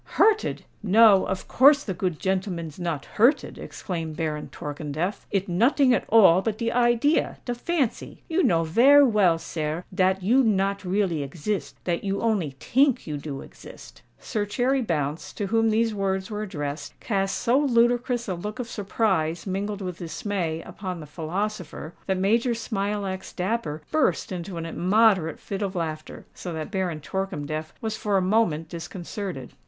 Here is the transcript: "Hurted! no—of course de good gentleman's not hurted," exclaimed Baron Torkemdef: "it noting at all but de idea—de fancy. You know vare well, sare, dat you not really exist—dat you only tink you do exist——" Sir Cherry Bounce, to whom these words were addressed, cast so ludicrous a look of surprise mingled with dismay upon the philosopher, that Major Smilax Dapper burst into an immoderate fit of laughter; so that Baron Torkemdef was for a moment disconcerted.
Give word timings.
"Hurted! 0.17 0.63
no—of 0.81 1.47
course 1.47 1.83
de 1.83 1.93
good 1.93 2.17
gentleman's 2.19 2.79
not 2.79 3.05
hurted," 3.05 3.59
exclaimed 3.59 4.17
Baron 4.17 4.49
Torkemdef: 4.51 5.27
"it 5.29 5.47
noting 5.47 5.93
at 5.93 6.05
all 6.09 6.41
but 6.41 6.57
de 6.57 6.71
idea—de 6.71 7.53
fancy. 7.53 8.23
You 8.27 8.41
know 8.41 8.63
vare 8.63 9.05
well, 9.05 9.37
sare, 9.37 9.85
dat 9.93 10.23
you 10.23 10.43
not 10.43 10.83
really 10.83 11.21
exist—dat 11.21 12.03
you 12.03 12.19
only 12.19 12.55
tink 12.59 13.05
you 13.05 13.17
do 13.19 13.41
exist——" 13.41 14.01
Sir 14.19 14.43
Cherry 14.47 14.81
Bounce, 14.81 15.31
to 15.33 15.45
whom 15.45 15.69
these 15.69 15.93
words 15.93 16.31
were 16.31 16.41
addressed, 16.41 16.99
cast 16.99 17.37
so 17.37 17.59
ludicrous 17.59 18.27
a 18.27 18.33
look 18.33 18.57
of 18.57 18.67
surprise 18.67 19.45
mingled 19.45 19.81
with 19.83 19.99
dismay 19.99 20.63
upon 20.63 20.99
the 20.99 21.05
philosopher, 21.05 21.93
that 22.07 22.17
Major 22.17 22.55
Smilax 22.55 23.33
Dapper 23.35 23.83
burst 23.91 24.31
into 24.31 24.57
an 24.57 24.65
immoderate 24.65 25.39
fit 25.39 25.61
of 25.61 25.75
laughter; 25.75 26.25
so 26.33 26.51
that 26.53 26.71
Baron 26.71 27.01
Torkemdef 27.01 27.71
was 27.81 27.95
for 27.97 28.17
a 28.17 28.21
moment 28.23 28.67
disconcerted. 28.67 29.53